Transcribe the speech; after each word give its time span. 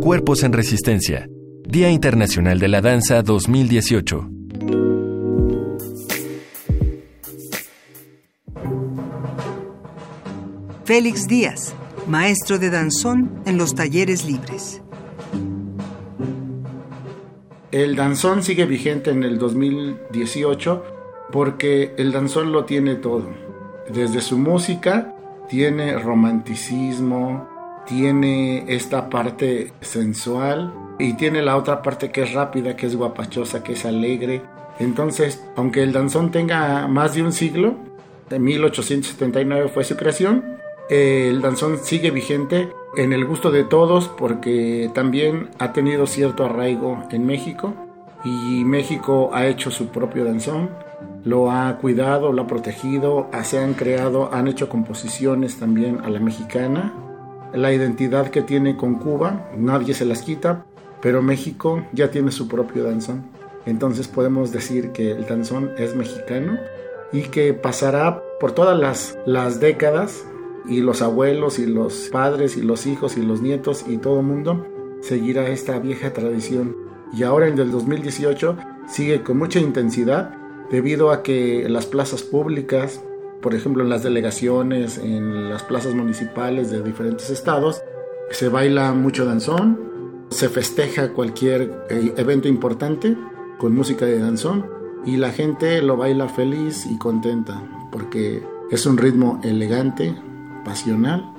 Cuerpos 0.00 0.42
en 0.42 0.52
Resistencia. 0.52 1.28
Día 1.66 1.90
Internacional 1.90 2.58
de 2.58 2.68
la 2.68 2.80
Danza 2.80 3.22
2018. 3.22 4.28
Félix 10.84 11.28
Díaz, 11.28 11.74
maestro 12.08 12.58
de 12.58 12.70
danzón 12.70 13.42
en 13.46 13.56
los 13.56 13.74
talleres 13.74 14.24
libres. 14.24 14.82
El 17.70 17.94
danzón 17.94 18.42
sigue 18.42 18.66
vigente 18.66 19.10
en 19.10 19.22
el 19.22 19.38
2018 19.38 20.84
porque 21.30 21.94
el 21.96 22.12
danzón 22.12 22.52
lo 22.52 22.64
tiene 22.64 22.96
todo. 22.96 23.30
Desde 23.92 24.20
su 24.20 24.38
música 24.38 25.14
tiene 25.48 25.98
romanticismo, 25.98 27.51
tiene 27.86 28.64
esta 28.68 29.10
parte 29.10 29.72
sensual 29.80 30.72
y 30.98 31.14
tiene 31.14 31.42
la 31.42 31.56
otra 31.56 31.82
parte 31.82 32.10
que 32.10 32.22
es 32.22 32.32
rápida, 32.32 32.76
que 32.76 32.86
es 32.86 32.96
guapachosa, 32.96 33.62
que 33.62 33.72
es 33.72 33.84
alegre. 33.84 34.42
Entonces, 34.78 35.42
aunque 35.56 35.82
el 35.82 35.92
danzón 35.92 36.30
tenga 36.30 36.86
más 36.88 37.14
de 37.14 37.22
un 37.22 37.32
siglo, 37.32 37.76
de 38.30 38.38
1879 38.38 39.68
fue 39.68 39.84
su 39.84 39.96
creación, 39.96 40.56
el 40.88 41.40
danzón 41.42 41.78
sigue 41.82 42.10
vigente 42.10 42.68
en 42.96 43.12
el 43.12 43.24
gusto 43.24 43.50
de 43.50 43.64
todos 43.64 44.08
porque 44.08 44.90
también 44.94 45.48
ha 45.58 45.72
tenido 45.72 46.06
cierto 46.06 46.44
arraigo 46.44 47.04
en 47.10 47.26
México 47.26 47.74
y 48.24 48.64
México 48.64 49.30
ha 49.32 49.46
hecho 49.46 49.70
su 49.70 49.88
propio 49.88 50.24
danzón, 50.24 50.70
lo 51.24 51.50
ha 51.50 51.76
cuidado, 51.78 52.32
lo 52.32 52.42
ha 52.42 52.46
protegido, 52.46 53.28
se 53.42 53.58
han 53.58 53.74
creado, 53.74 54.32
han 54.32 54.48
hecho 54.48 54.68
composiciones 54.68 55.58
también 55.58 56.00
a 56.04 56.10
la 56.10 56.20
mexicana. 56.20 56.92
La 57.52 57.72
identidad 57.72 58.28
que 58.30 58.42
tiene 58.42 58.76
con 58.76 58.94
Cuba, 58.94 59.50
nadie 59.56 59.94
se 59.94 60.04
las 60.04 60.22
quita, 60.22 60.64
pero 61.02 61.20
México 61.20 61.84
ya 61.92 62.10
tiene 62.10 62.30
su 62.30 62.48
propio 62.48 62.84
danzón. 62.84 63.24
Entonces 63.66 64.08
podemos 64.08 64.52
decir 64.52 64.92
que 64.92 65.10
el 65.10 65.26
danzón 65.26 65.70
es 65.76 65.94
mexicano 65.94 66.58
y 67.12 67.22
que 67.22 67.52
pasará 67.52 68.22
por 68.40 68.52
todas 68.52 68.78
las, 68.78 69.18
las 69.26 69.60
décadas 69.60 70.24
y 70.66 70.80
los 70.80 71.02
abuelos 71.02 71.58
y 71.58 71.66
los 71.66 72.08
padres 72.10 72.56
y 72.56 72.62
los 72.62 72.86
hijos 72.86 73.16
y 73.16 73.22
los 73.22 73.42
nietos 73.42 73.84
y 73.86 73.98
todo 73.98 74.20
el 74.20 74.26
mundo 74.26 74.66
seguirá 75.02 75.48
esta 75.48 75.78
vieja 75.78 76.12
tradición. 76.12 76.76
Y 77.12 77.24
ahora 77.24 77.48
en 77.48 77.58
el 77.58 77.70
2018 77.70 78.56
sigue 78.88 79.22
con 79.22 79.36
mucha 79.36 79.60
intensidad 79.60 80.34
debido 80.70 81.10
a 81.10 81.22
que 81.22 81.68
las 81.68 81.86
plazas 81.86 82.22
públicas, 82.22 83.02
por 83.42 83.54
ejemplo 83.54 83.82
en 83.82 83.90
las 83.90 84.02
delegaciones, 84.02 84.98
en 84.98 85.50
las 85.50 85.62
plazas 85.64 85.94
municipales 85.94 86.70
de 86.70 86.82
diferentes 86.82 87.28
estados, 87.28 87.82
se 88.30 88.48
baila 88.48 88.92
mucho 88.92 89.26
danzón, 89.26 89.78
se 90.30 90.48
festeja 90.48 91.12
cualquier 91.12 91.84
eh, 91.90 92.14
evento 92.16 92.48
importante 92.48 93.16
con 93.58 93.74
música 93.74 94.06
de 94.06 94.18
danzón 94.18 94.66
y 95.04 95.16
la 95.16 95.32
gente 95.32 95.82
lo 95.82 95.96
baila 95.96 96.28
feliz 96.28 96.86
y 96.86 96.96
contenta 96.98 97.62
porque 97.90 98.42
es 98.70 98.86
un 98.86 98.96
ritmo 98.96 99.40
elegante, 99.44 100.14
pasional 100.64 101.34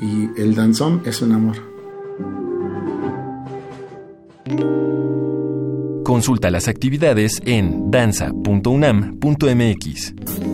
y 0.00 0.28
el 0.40 0.54
danzón 0.54 1.02
es 1.04 1.22
un 1.22 1.32
amor. 1.32 1.56
Consulta 6.04 6.50
las 6.50 6.68
actividades 6.68 7.40
en 7.44 7.90
danza.unam.mx. 7.90 10.53